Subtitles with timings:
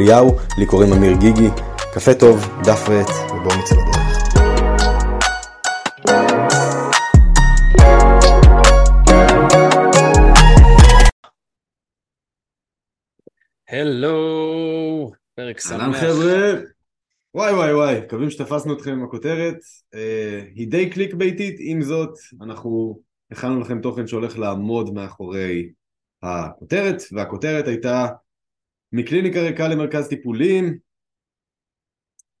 [0.00, 1.48] אליהו, לי קוראים אמיר גיגי.
[1.94, 3.98] קפה טוב, דף ועט, ובואו נצא לדרך.
[13.68, 16.00] הלו, פרק אהלן שמח.
[16.00, 16.52] חבר'ה,
[17.34, 19.58] וואי וואי וואי, מקווים שתפסנו אתכם עם הכותרת.
[19.94, 25.72] אה, היא די קליק ביתית, עם זאת, אנחנו הכנו לכם תוכן שהולך לעמוד מאחורי
[26.22, 28.06] הכותרת, והכותרת הייתה
[28.92, 30.78] מקליניקה ריקה למרכז טיפולים,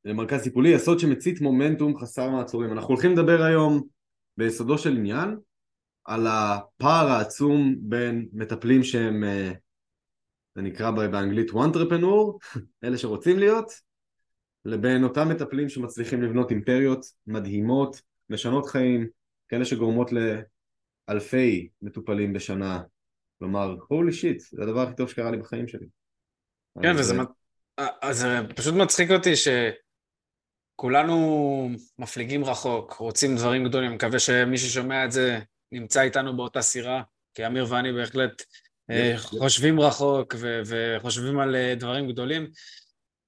[0.04, 2.72] למרכז טיפולי, יסוד שמצית מומנטום חסר מעצורים.
[2.72, 3.82] אנחנו הולכים לדבר היום
[4.36, 5.36] ביסודו של עניין
[6.04, 9.52] על הפער העצום בין מטפלים שהם, אה,
[10.54, 12.38] זה נקרא באנגלית וונטרפנור,
[12.84, 13.72] אלה שרוצים להיות,
[14.64, 19.08] לבין אותם מטפלים שמצליחים לבנות אימפריות מדהימות, משנות חיים,
[19.48, 20.10] כאלה שגורמות
[21.08, 22.82] לאלפי מטופלים בשנה.
[23.38, 25.86] כלומר, holy shit, זה הדבר הכי טוב שקרה לי בחיים שלי.
[26.82, 27.24] כן, וזה אה,
[27.78, 29.32] אה, אז זה פשוט מצחיק אותי
[30.76, 35.38] שכולנו מפליגים רחוק, רוצים דברים גדולים, מקווה שמי ששומע את זה
[35.72, 37.02] נמצא איתנו באותה סירה,
[37.34, 38.42] כי אמיר ואני בהחלט
[38.90, 39.14] אה.
[39.18, 42.50] חושבים רחוק ו- וחושבים על דברים גדולים,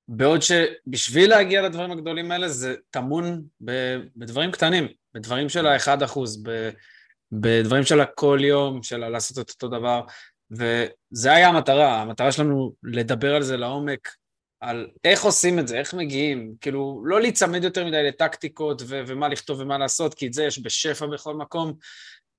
[0.09, 6.43] בעוד שבשביל להגיע לדברים הגדולים האלה זה טמון ב- בדברים קטנים, בדברים של האחד אחוז,
[6.43, 6.71] ב-
[7.33, 10.03] בדברים של הכל יום, של לעשות את אותו דבר,
[10.51, 14.09] וזה היה המטרה, המטרה שלנו לדבר על זה לעומק,
[14.61, 19.29] על איך עושים את זה, איך מגיעים, כאילו לא להיצמד יותר מדי לטקטיקות ו- ומה
[19.29, 21.73] לכתוב ומה לעשות, כי את זה יש בשפע בכל מקום.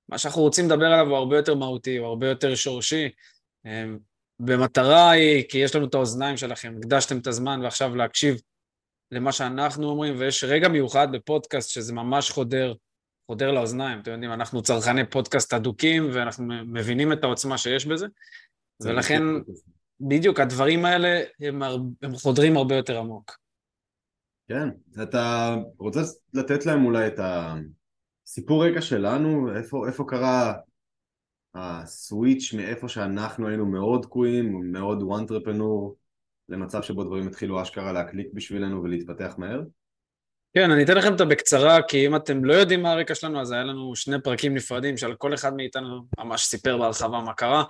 [0.09, 3.09] מה שאנחנו רוצים לדבר עליו הוא הרבה יותר מהותי, הוא הרבה יותר שורשי.
[3.65, 3.97] אמ,
[4.39, 8.41] במטרה היא, כי יש לנו את האוזניים שלכם, הקדשתם את הזמן ועכשיו להקשיב
[9.11, 12.73] למה שאנחנו אומרים, ויש רגע מיוחד בפודקאסט שזה ממש חודר,
[13.27, 13.99] חודר לאוזניים.
[13.99, 18.07] אתם יודעים, אנחנו צרכני פודקאסט אדוקים ואנחנו מבינים את העוצמה שיש בזה,
[18.81, 19.23] ולכן
[20.01, 21.61] בדיוק הדברים האלה הם.
[22.01, 23.37] הם חודרים הרבה יותר עמוק.
[24.47, 24.69] כן,
[25.03, 26.01] אתה רוצה
[26.33, 27.19] לתת להם אולי את
[28.27, 30.53] הסיפור רקע שלנו, איפה, איפה קרה
[31.55, 35.97] הסוויץ' מאיפה שאנחנו היינו מאוד תקועים, מאוד וונטרפנור,
[36.49, 39.61] למצב שבו דברים התחילו אשכרה להקליק בשבילנו ולהתפתח מהר?
[40.53, 43.51] כן, אני אתן לכם אותה בקצרה, כי אם אתם לא יודעים מה הרקע שלנו, אז
[43.51, 47.63] היה לנו שני פרקים נפרדים שעל כל אחד מאיתנו ממש סיפר בהרחבה מה קרה,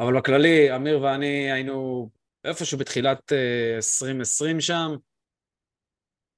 [0.00, 2.10] אבל בכללי, אמיר ואני היינו
[2.44, 4.96] איפשהו בתחילת אה, 2020 שם,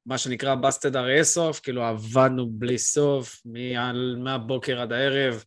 [0.07, 3.43] מה שנקרא busted הרי סוף, כאילו עבדנו בלי סוף,
[4.25, 5.45] מהבוקר עד הערב,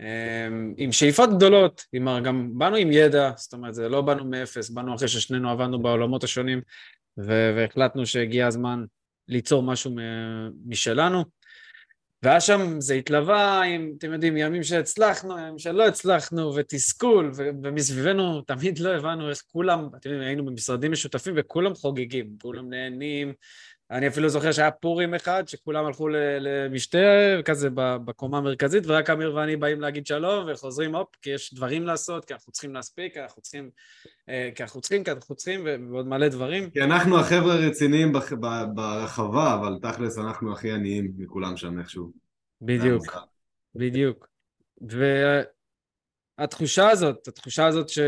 [0.00, 4.70] אה, עם שאיפות גדולות, עם, גם באנו עם ידע, זאת אומרת, זה לא באנו מאפס,
[4.70, 6.60] באנו אחרי ששנינו עבדנו בעולמות השונים,
[7.16, 8.84] והחלטנו שהגיע הזמן
[9.28, 9.90] ליצור משהו
[10.66, 11.24] משלנו.
[12.24, 18.42] והיה שם, זה התלווה עם, אתם יודעים, ימים שהצלחנו, ימים שלא הצלחנו, ותסכול, ו- ומסביבנו
[18.42, 23.32] תמיד לא הבנו איך כולם, אתם יודעים, היינו במשרדים משותפים וכולם חוגגים, כולם נהנים.
[23.90, 26.08] אני אפילו זוכר שהיה פורים אחד, שכולם הלכו
[26.40, 26.98] למשתה
[27.44, 32.24] כזה בקומה המרכזית, ורק אמיר ואני באים להגיד שלום, וחוזרים הופ, כי יש דברים לעשות,
[32.24, 33.70] כי אנחנו צריכים להספיק, כי אנחנו צריכים,
[34.28, 36.70] אה, כי אנחנו צריכים, כי אנחנו צריכים, ועוד מלא דברים.
[36.70, 38.12] כי אנחנו החבר'ה הרציניים
[38.74, 42.12] ברחבה, אבל תכלס אנחנו הכי עניים מכולם שם איכשהו.
[42.62, 43.04] בדיוק.
[43.74, 44.28] בדיוק.
[46.38, 47.98] והתחושה הזאת, התחושה הזאת ש...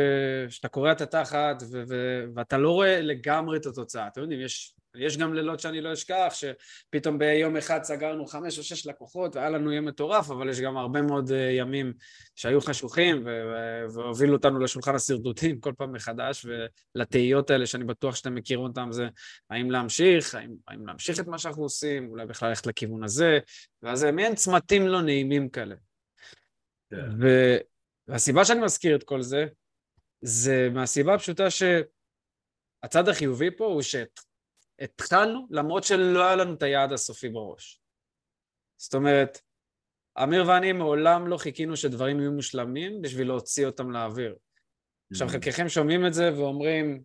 [0.49, 1.83] שאתה קורע את התחת ו...
[1.89, 2.25] ו...
[2.35, 4.07] ואתה לא רואה לגמרי את התוצאה.
[4.07, 8.63] אתם יודעים, יש, יש גם לילות שאני לא אשכח, שפתאום ביום אחד סגרנו חמש או
[8.63, 11.93] שש לקוחות והיה לנו יום מטורף, אבל יש גם הרבה מאוד אה, ימים
[12.35, 13.27] שהיו חשוכים.
[13.95, 16.47] והובילו אותנו לשולחן השרטוטים כל פעם מחדש,
[16.95, 19.09] ולתהיות האלה שאני בטוח שאתם מכירים אותם זה
[19.51, 23.39] האם להמשיך, האם, האם להמשיך את מה שאנחנו עושים, אולי בכלל ללכת לכיוון הזה,
[23.83, 25.75] ואז מעין צמתים לא נעימים כאלה.
[26.91, 27.11] כן.
[28.09, 29.47] והסיבה שאני מזכיר את כל זה,
[30.23, 33.83] זה מהסיבה הפשוטה שהצד החיובי פה הוא
[34.81, 37.81] שהתחלנו למרות שלא היה לנו את היעד הסופי בראש.
[38.77, 39.41] זאת אומרת,
[40.23, 44.37] אמיר ואני מעולם לא חיכינו שדברים יהיו מושלמים בשביל להוציא אותם לאוויר.
[45.11, 47.03] עכשיו חלקכם שומעים את זה ואומרים,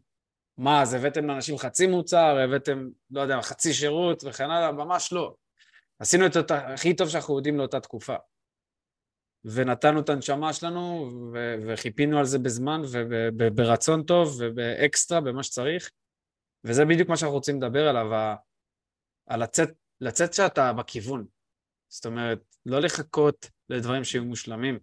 [0.58, 5.36] מה, אז הבאתם לאנשים חצי מוצר, הבאתם, לא יודע, חצי שירות וכן הלאה, ממש לא.
[6.00, 8.16] עשינו את אותה, הכי טוב שאנחנו יודעים לאותה תקופה.
[9.46, 12.82] ונתנו את הנשמה שלנו, ו- וחיפינו על זה בזמן,
[13.40, 15.92] וברצון טוב, ובאקסטרה, במה שצריך.
[16.64, 18.36] וזה בדיוק מה שאנחנו רוצים לדבר עליו,
[19.26, 19.70] על לצאת,
[20.02, 21.26] לצאת שאתה בכיוון.
[21.90, 24.80] זאת אומרת, לא לחכות לדברים שיהיו מושלמים.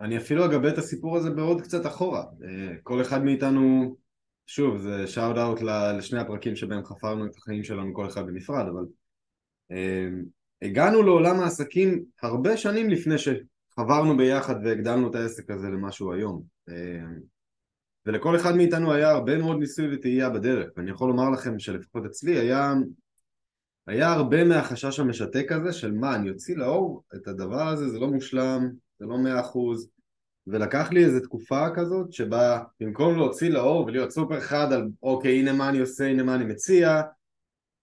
[0.00, 2.24] אני אפילו אגבה את הסיפור הזה בעוד קצת אחורה.
[2.44, 3.96] אה, כל אחד מאיתנו,
[4.46, 5.62] שוב, זה שאוט אאוט
[5.98, 8.84] לשני הפרקים שבהם חפרנו את החיים שלנו כל אחד בנפרד, אבל
[9.70, 10.08] אה,
[10.62, 16.42] הגענו לעולם העסקים הרבה שנים לפני שחברנו ביחד והגדלנו את העסק הזה למשהו היום.
[18.06, 22.38] ולכל אחד מאיתנו היה הרבה מאוד ניסוי וטעייה בדרך, ואני יכול לומר לכם שלפחות אצלי
[22.38, 22.74] היה,
[23.86, 28.08] היה הרבה מהחשש המשתק הזה של מה, אני אוציא לאור את הדבר הזה, זה לא
[28.08, 29.88] מושלם, זה לא מאה אחוז,
[30.46, 35.52] ולקח לי איזו תקופה כזאת שבה במקום להוציא לאור ולהיות סופר חד על אוקיי הנה
[35.52, 37.02] מה אני עושה, הנה מה אני מציע,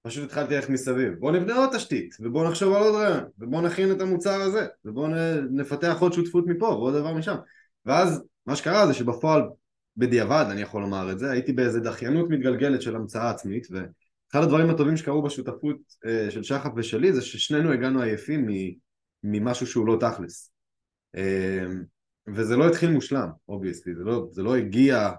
[0.02, 1.14] פשוט התחלתי ללכת מסביב.
[1.20, 5.08] בוא נבנה עוד תשתית, ובוא נחשוב על עוד רעיון, ובוא נכין את המוצר הזה, ובוא
[5.52, 7.36] נפתח עוד שותפות מפה ועוד דבר משם.
[7.86, 9.42] ואז מה שקרה זה שבפועל,
[9.98, 14.70] בדיעבד אני יכול לומר את זה, הייתי באיזה דחיינות מתגלגלת של המצאה עצמית, ואחד הדברים
[14.70, 18.48] הטובים שקרו בשותפות אה, של שחף ושלי זה ששנינו הגענו עייפים
[19.24, 20.52] ממשהו שהוא לא תכלס.
[21.16, 21.66] אה,
[22.28, 25.12] וזה לא התחיל מושלם, obviously, זה, לא, זה לא הגיע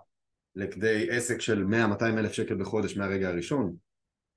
[0.56, 1.64] לכדי עסק של
[1.98, 3.74] 100-200 אלף שקל בחודש מהרגע הראשון.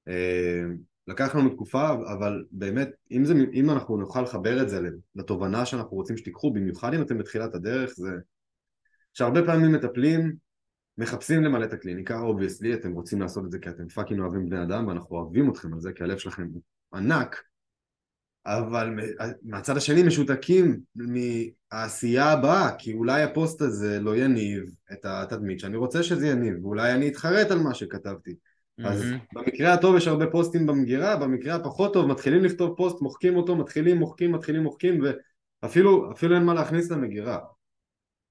[0.08, 0.64] אה,
[1.08, 4.80] לקח לנו תקופה, אבל באמת, אם, זה, אם אנחנו נוכל לחבר את זה
[5.16, 8.10] לתובנה שאנחנו רוצים שתיקחו, במיוחד אם אתם בתחילת הדרך, זה
[9.18, 10.36] שהרבה פעמים מטפלים
[10.98, 14.64] מחפשים למלא את הקליניקה, obviously, אתם רוצים לעשות את זה כי אתם fucking אוהבים בני
[14.64, 16.48] אדם ואנחנו אוהבים אתכם על זה, כי הלב שלכם
[16.94, 17.44] ענק,
[18.46, 18.90] אבל
[19.44, 26.04] מהצד השני משותקים מהעשייה הבאה, כי אולי הפוסט הזה לא יניב את התדמית שאני רוצה
[26.04, 28.32] שזה יניב, ואולי אני אתחרט על מה שכתבתי.
[28.32, 28.88] Mm-hmm.
[28.88, 29.04] אז
[29.34, 33.98] במקרה הטוב יש הרבה פוסטים במגירה, במקרה הפחות טוב מתחילים לכתוב פוסט, מוחקים אותו, מתחילים,
[33.98, 35.02] מוחקים, מתחילים, מוחקים,
[35.64, 37.40] ואפילו אין מה להכניס למגירה.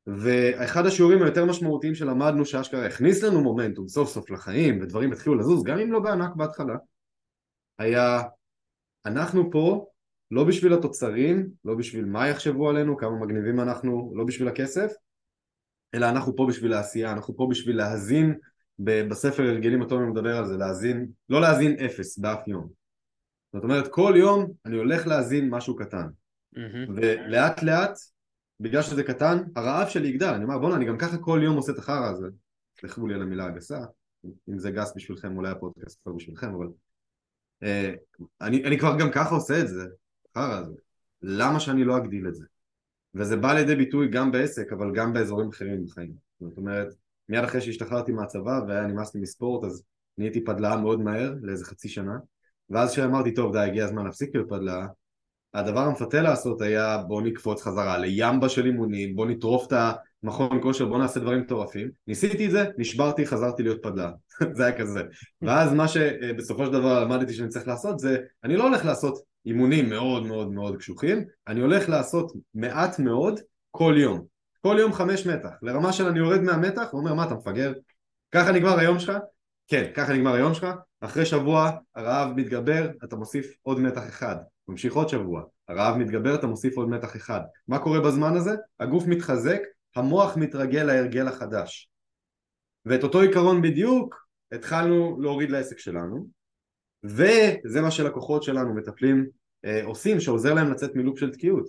[0.07, 5.65] ואחד השיעורים היותר משמעותיים שלמדנו שאשכרה הכניס לנו מומנטום סוף סוף לחיים ודברים התחילו לזוז,
[5.65, 6.77] גם אם לא בענק בהתחלה,
[7.79, 8.23] היה
[9.07, 9.87] אנחנו פה
[10.31, 14.93] לא בשביל התוצרים, לא בשביל מה יחשבו עלינו, כמה מגניבים אנחנו, לא בשביל הכסף,
[15.95, 18.35] אלא אנחנו פה בשביל העשייה, אנחנו פה בשביל להאזין,
[18.79, 22.69] בספר הרגלים הטובים מדבר על זה, להאזין, לא להאזין אפס באף יום.
[23.53, 26.07] זאת אומרת, כל יום אני הולך להאזין משהו קטן.
[26.55, 26.91] Mm-hmm.
[26.97, 27.99] ולאט לאט,
[28.61, 30.35] בגלל שזה קטן, הרעב שלי יגדל.
[30.35, 32.27] אני אומר, בואנה, אני גם ככה כל יום עושה את החרא הזה.
[32.81, 33.81] סלחו לי על המילה הגסה,
[34.25, 36.67] אם זה גס בשבילכם, אולי הפודקאסט לא בשבילכם, אבל...
[37.63, 37.95] אה,
[38.41, 39.87] אני, אני כבר גם ככה עושה את זה,
[40.31, 40.75] החרא הזה.
[41.23, 42.45] למה שאני לא אגדיל את זה?
[43.15, 46.13] וזה בא לידי ביטוי גם בעסק, אבל גם באזורים אחרים בחיים.
[46.41, 46.89] זאת אומרת,
[47.29, 49.83] מיד אחרי שהשתחררתי מהצבא והיה נמאס לי מספורט, אז
[50.19, 52.19] נהייתי פדלאה מאוד מהר, לאיזה חצי שנה.
[52.71, 54.87] ואז כשאמרתי, טוב, די, הגיע הזמן להפסיק להיות פדלאה,
[55.55, 59.73] הדבר המפתה לעשות היה בוא נקפוץ חזרה לימבה של אימונים, בוא נטרוף את
[60.23, 61.91] המכון כושר, בוא נעשה דברים מטורפים.
[62.07, 64.11] ניסיתי את זה, נשברתי, חזרתי להיות פדלאה.
[64.57, 65.03] זה היה כזה.
[65.43, 69.91] ואז מה שבסופו של דבר למדתי שאני צריך לעשות זה, אני לא הולך לעשות אימונים
[69.91, 73.41] מאוד מאוד מאוד קשוחים, אני הולך לעשות מעט מאוד
[73.71, 74.25] כל יום.
[74.61, 77.73] כל יום חמש מתח, לרמה של אני יורד מהמתח ואומר מה אתה מפגר?
[78.33, 79.13] ככה נגמר היום שלך?
[79.69, 80.67] כן, ככה נגמר היום שלך,
[81.01, 84.37] אחרי שבוע הרעב מתגבר, אתה מוסיף עוד מתח אחד,
[84.69, 87.41] ממשיך עוד שבוע, הרעב מתגבר, אתה מוסיף עוד מתח אחד.
[87.69, 88.55] מה קורה בזמן הזה?
[88.81, 89.61] הגוף מתחזק,
[89.97, 91.91] המוח מתרגל להרגל החדש.
[92.85, 96.27] ואת אותו עיקרון בדיוק התחלנו להוריד לעסק שלנו,
[97.05, 99.27] וזה מה שלקוחות שלנו מטפלים
[99.65, 101.69] אה, עושים שעוזר להם לצאת מלופ של תקיעות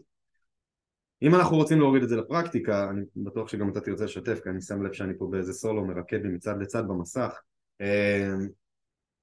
[1.22, 4.62] אם אנחנו רוצים להוריד את זה לפרקטיקה אני בטוח שגם אתה תרצה לשתף כי אני
[4.62, 7.42] שם לב שאני פה באיזה סולו מרקד לי מצד לצד במסך
[7.82, 8.34] אה,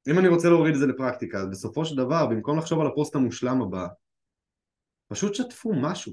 [0.09, 3.15] אם אני רוצה להוריד את זה לפרקטיקה אז בסופו של דבר במקום לחשוב על הפוסט
[3.15, 3.87] המושלם הבא
[5.09, 6.13] פשוט שתפו משהו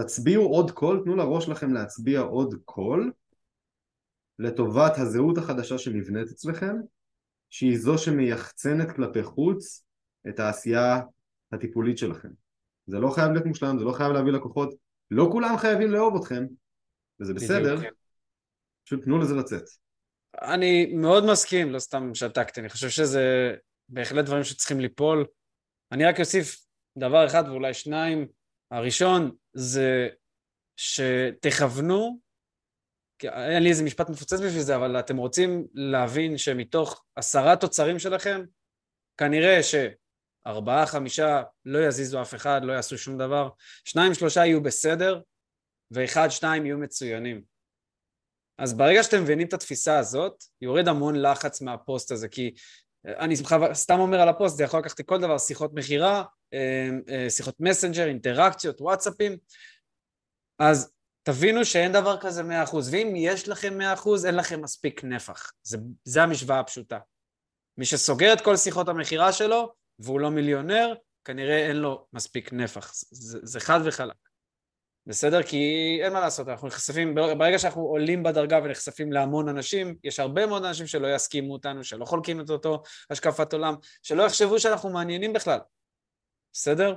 [0.00, 3.12] תצביעו עוד קול, תנו לראש לכם להצביע עוד קול
[4.38, 6.76] לטובת הזהות החדשה שנבנית אצלכם
[7.50, 9.84] שהיא זו שמייחצנת כלפי חוץ
[10.28, 11.00] את העשייה
[11.52, 12.28] הטיפולית שלכם.
[12.86, 14.74] זה לא חייב להיות מושלם, זה לא חייב להביא לקוחות,
[15.10, 16.44] לא כולם חייבים לאהוב אתכם,
[17.20, 17.76] וזה בסדר,
[18.84, 19.81] פשוט תנו לזה לצאת.
[20.40, 23.54] אני מאוד מסכים, לא סתם שתקתי, אני חושב שזה
[23.88, 25.26] בהחלט דברים שצריכים ליפול.
[25.92, 26.66] אני רק אוסיף
[26.98, 28.28] דבר אחד ואולי שניים.
[28.70, 30.08] הראשון זה
[30.76, 32.18] שתכוונו
[33.24, 38.44] אין לי איזה משפט מפוצץ בשביל זה, אבל אתם רוצים להבין שמתוך עשרה תוצרים שלכם,
[39.16, 43.48] כנראה שארבעה, חמישה לא יזיזו אף אחד, לא יעשו שום דבר,
[43.84, 45.20] שניים, שלושה יהיו בסדר,
[45.90, 47.42] ואחד, שניים יהיו מצוינים.
[48.58, 52.54] אז ברגע שאתם מבינים את התפיסה הזאת, יורד המון לחץ מהפוסט הזה, כי
[53.06, 53.34] אני
[53.72, 56.24] סתם אומר על הפוסט, זה יכול לקחת כל דבר, שיחות מכירה,
[57.28, 59.36] שיחות מסנג'ר, אינטראקציות, וואטסאפים,
[60.58, 60.92] אז
[61.22, 65.52] תבינו שאין דבר כזה 100%, ואם יש לכם 100%, אין לכם מספיק נפח.
[65.62, 66.98] זה, זה המשוואה הפשוטה.
[67.78, 70.94] מי שסוגר את כל שיחות המכירה שלו, והוא לא מיליונר,
[71.24, 72.92] כנראה אין לו מספיק נפח.
[73.10, 74.16] זה, זה חד וחלק.
[75.06, 75.42] בסדר?
[75.42, 80.46] כי אין מה לעשות, אנחנו נחשפים, ברגע שאנחנו עולים בדרגה ונחשפים להמון אנשים, יש הרבה
[80.46, 85.32] מאוד אנשים שלא יסכימו אותנו, שלא חולקים את אותו השקפת עולם, שלא יחשבו שאנחנו מעניינים
[85.32, 85.58] בכלל.
[86.52, 86.96] בסדר?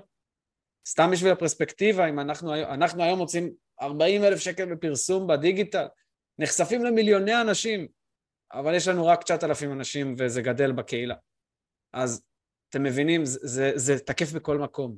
[0.88, 5.85] סתם בשביל הפרספקטיבה, אם אנחנו, אנחנו היום מוצאים 40 אלף שקל בפרסום בדיגיטל,
[6.39, 7.88] נחשפים למיליוני אנשים,
[8.53, 11.15] אבל יש לנו רק 9,000 אנשים וזה גדל בקהילה.
[11.93, 12.24] אז
[12.69, 14.97] אתם מבינים, זה, זה, זה תקף בכל מקום.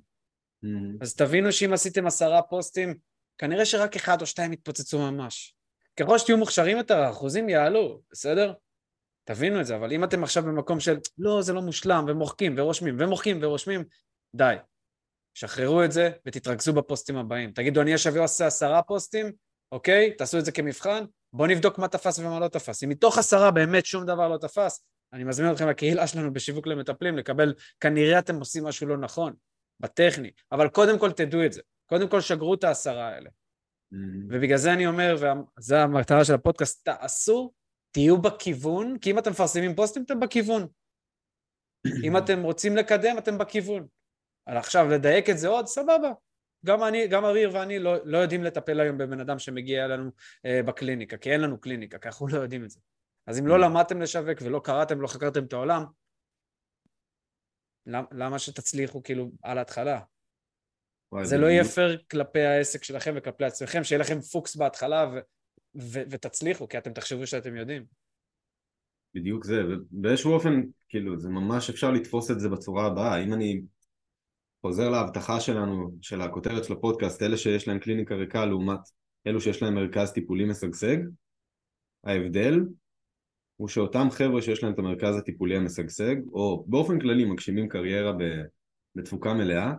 [0.66, 0.98] Mm-hmm.
[1.02, 2.98] אז תבינו שאם עשיתם עשרה פוסטים,
[3.38, 5.56] כנראה שרק אחד או שתיים יתפוצצו ממש.
[6.00, 8.54] ככל שתהיו מוכשרים יותר, האחוזים יעלו, בסדר?
[9.24, 12.96] תבינו את זה, אבל אם אתם עכשיו במקום של לא, זה לא מושלם, ומוחקים ורושמים,
[13.00, 13.84] ומוחקים ורושמים,
[14.36, 14.56] די.
[15.34, 17.52] שחררו את זה ותתרכזו בפוסטים הבאים.
[17.52, 19.32] תגידו, אני השבוע עושה עשרה פוסטים,
[19.72, 20.14] אוקיי?
[20.14, 22.84] תעשו את זה כמבחן, בואו נבדוק מה תפס ומה לא תפס.
[22.84, 27.18] אם מתוך עשרה באמת שום דבר לא תפס, אני מזמין אתכם לקהילה שלנו בשיווק למטפלים,
[27.18, 29.34] לקבל, כנראה אתם עושים משהו לא נכון,
[29.80, 31.62] בטכני, אבל קודם כל תדעו את זה.
[31.86, 33.30] קודם כל שגרו את העשרה האלה.
[33.30, 34.26] Mm-hmm.
[34.30, 35.16] ובגלל זה אני אומר,
[35.60, 37.54] וזו המטרה של הפודקאסט, תעשו,
[37.92, 40.68] תהיו בכיוון, כי אם אתם מפרסמים פוסטים, אתם בכיוון.
[42.04, 43.88] אם אתם רוצים לקדם, אתם בכיוון.
[44.48, 46.12] אבל עכשיו לדייק את זה עוד, סבבה.
[46.66, 50.12] גם אני, גם אריר ואני לא, לא יודעים לטפל היום בבן אדם שמגיע אלינו
[50.46, 52.80] אה, בקליניקה, כי אין לנו קליניקה, כי אנחנו לא יודעים את זה.
[53.28, 53.60] אז אם לא.
[53.60, 55.86] למדתם לשווק ולא קראתם, לא חקרתם את העולם,
[57.88, 60.00] למה, למה שתצליחו כאילו על ההתחלה?
[61.24, 65.20] זה לא יהיה פייר כלפי העסק שלכם וכלפי עצמכם, שיהיה לכם פוקס בהתחלה ו-
[65.82, 67.86] ו- ותצליחו, כי אתם תחשבו שאתם יודעים.
[69.14, 73.24] בדיוק זה, ובאיזשהו אופן, כאילו, זה ממש אפשר לתפוס את זה בצורה הבאה.
[73.24, 73.62] אם אני
[74.62, 78.80] חוזר להבטחה שלנו, של הכותרת של הפודקאסט, אלה שיש להם קליניקה ריקה לעומת
[79.28, 80.98] אלו שיש להם מרכז טיפולי משגשג,
[82.04, 82.60] ההבדל
[83.58, 88.14] הוא שאותם חבר'ה שיש להם את המרכז הטיפולי המשגשג, או באופן כללי מגשימים קריירה
[88.96, 89.74] בתפוקה מלאה,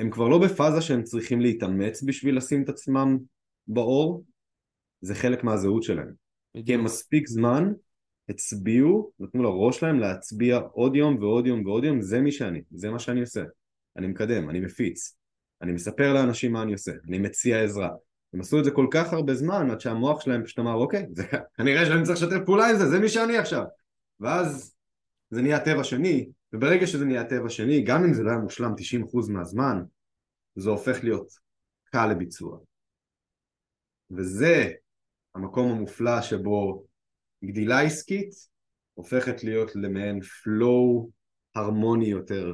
[0.00, 3.18] הם כבר לא בפאזה שהם צריכים להתאמץ בשביל לשים את עצמם
[3.66, 4.24] באור,
[5.00, 6.12] זה חלק מהזהות שלהם.
[6.54, 6.66] בדיוק.
[6.66, 7.72] כי הם מספיק זמן
[8.28, 12.90] הצביעו, נתנו לראש להם להצביע עוד יום ועוד יום ועוד יום, זה מי שאני, זה
[12.90, 13.44] מה שאני עושה.
[13.96, 15.16] אני מקדם, אני מפיץ,
[15.62, 17.90] אני מספר לאנשים מה אני עושה, אני מציע עזרה.
[18.34, 21.22] הם עשו את זה כל כך הרבה זמן עד שהמוח שלהם פשוט אמר אוקיי, זה,
[21.56, 23.64] כנראה שאני צריך לשתף פעולה עם זה, זה מי שאני עכשיו.
[24.20, 24.74] ואז
[25.30, 28.74] זה נהיה טבע שני, וברגע שזה נהיה טבע שני, גם אם זה לא היה מושלם
[29.04, 29.82] 90% מהזמן,
[30.56, 31.32] זה הופך להיות
[31.84, 32.58] קל לביצוע.
[34.10, 34.72] וזה
[35.34, 36.86] המקום המופלא שבו
[37.44, 38.30] גדילה עסקית
[38.94, 41.08] הופכת להיות למעין flow
[41.54, 42.52] הרמוני יותר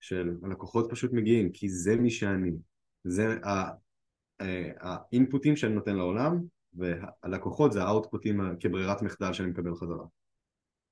[0.00, 2.50] של הלקוחות פשוט מגיעים כי זה מי שאני
[3.04, 3.38] זה
[4.80, 6.40] האינפוטים שאני נותן לעולם
[6.74, 10.04] והלקוחות זה האוטפוטים כברירת מחדל שאני מקבל חזרה.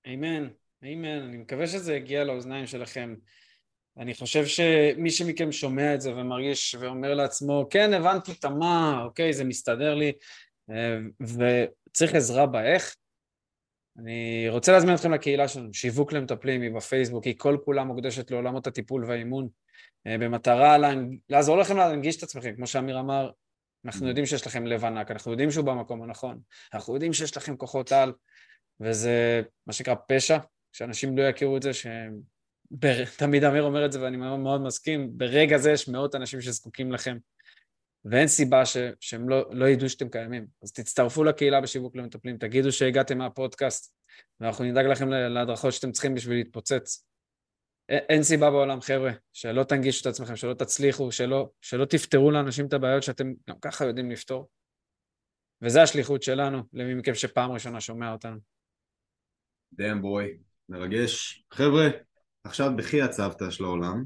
[0.06, 0.48] אמן,
[0.84, 3.14] אמן, אני מקווה שזה יגיע לאוזניים שלכם.
[3.96, 9.32] אני חושב שמי שמכם שומע את זה ומרגיש ואומר לעצמו כן הבנתי את המה, אוקיי
[9.32, 10.12] זה מסתדר לי
[10.70, 12.96] אה, וצריך עזרה באיך
[13.98, 18.66] אני רוצה להזמין אתכם לקהילה שלנו, שיווק למטפלים, היא בפייסבוק, היא כל כולה מוקדשת לעולמות
[18.66, 19.48] הטיפול והאימון,
[20.06, 21.18] אה, במטרה להנג...
[21.28, 23.30] לעזור לכם להנגיש את עצמכם, כמו שאמיר אמר,
[23.84, 26.40] אנחנו יודעים שיש לכם לב ענק, אנחנו יודעים שהוא במקום הנכון,
[26.74, 28.12] אנחנו יודעים שיש לכם כוחות על,
[28.80, 30.38] וזה מה שנקרא פשע,
[30.72, 32.34] שאנשים לא יכירו את זה, שהם...
[33.16, 37.16] תמיד אמיר אומר את זה ואני מאוד מסכים, ברגע זה יש מאות אנשים שזקוקים לכם,
[38.04, 40.46] ואין סיבה ש, שהם לא, לא ידעו שאתם קיימים.
[40.62, 43.94] אז תצטרפו לקהילה בשיווק למטפלים, תגידו שהגעתם מהפודקאסט,
[44.40, 47.04] ואנחנו נדאג לכם להדרכות שאתם צריכים בשביל להתפוצץ.
[47.88, 52.72] אין סיבה בעולם, חבר'ה, שלא תנגישו את עצמכם, שלא תצליחו, שלא, שלא תפתרו לאנשים את
[52.72, 54.48] הבעיות שאתם גם ככה יודעים לפתור.
[55.62, 58.36] וזו השליחות שלנו, למי מכם שפעם ראשונה שומע אותנו.
[59.72, 61.44] דאם בוי, מרגש.
[61.52, 61.88] חבר'ה,
[62.44, 64.04] עכשיו בכי הצוותא של העולם,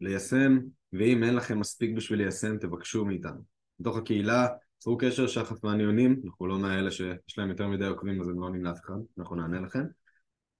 [0.00, 0.58] ליישם
[0.92, 3.40] ואם אין לכם מספיק בשביל ליישם, תבקשו מאיתנו.
[3.80, 4.46] בתוך הקהילה,
[4.78, 8.40] צרו קשר, שחף ואני עונים, אנחנו לא מאלה שיש להם יותר מדי עוקבים אז הם
[8.40, 9.84] לא עונים לאף אחד, אנחנו נענה לכם.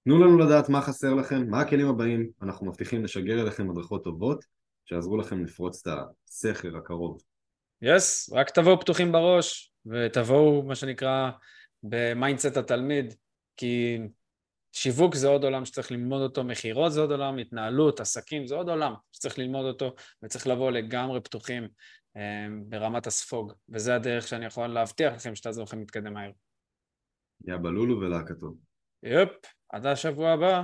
[0.03, 4.45] תנו לנו לדעת מה חסר לכם, מה הכלים הבאים, אנחנו מבטיחים לשגר אליכם הדרכות טובות,
[4.85, 5.93] שיעזרו לכם לפרוץ את
[6.27, 7.17] הסכר הקרוב.
[7.81, 11.31] yes, yes, רק תבואו פתוחים בראש, ותבואו, מה שנקרא,
[11.83, 13.13] ב mindset התלמיד,
[13.57, 13.97] כי
[14.71, 18.69] שיווק זה עוד עולם שצריך ללמוד אותו, מכירות זה עוד עולם, התנהלות, עסקים זה עוד
[18.69, 21.67] עולם שצריך ללמוד אותו וצריך לבוא לגמרי פתוחים
[22.17, 26.31] אה, ברמת הספוג, וזה הדרך שאני יכול להבטיח לכם שתעזור לכם להתקדם מהר.
[27.47, 28.55] יא בלולו ולהקתו.
[29.03, 29.29] יופ,
[29.69, 30.63] עד השבוע הבא.